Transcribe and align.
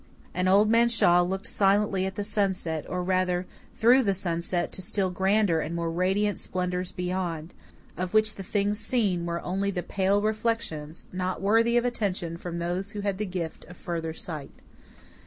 And 0.33 0.49
Old 0.49 0.67
Man 0.67 0.89
Shaw 0.89 1.21
looked 1.21 1.45
silently 1.45 2.07
at 2.07 2.15
the 2.15 2.23
sunset 2.23 2.87
or, 2.89 3.03
rather, 3.03 3.45
through 3.75 4.01
the 4.01 4.15
sunset 4.15 4.71
to 4.71 4.81
still 4.81 5.11
grander 5.11 5.59
and 5.61 5.75
more 5.75 5.91
radiant 5.91 6.39
splendours 6.39 6.91
beyond, 6.91 7.53
of 7.95 8.11
which 8.11 8.33
the 8.33 8.41
things 8.41 8.79
seen 8.79 9.27
were 9.27 9.41
only 9.43 9.69
the 9.69 9.83
pale 9.83 10.19
reflections, 10.19 11.05
not 11.13 11.39
worthy 11.39 11.77
of 11.77 11.85
attention 11.85 12.35
from 12.37 12.57
those 12.57 12.93
who 12.93 13.01
had 13.01 13.19
the 13.19 13.27
gift 13.27 13.63
of 13.65 13.77
further 13.77 14.11
sight. 14.11 14.61